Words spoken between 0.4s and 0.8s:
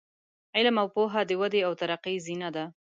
علم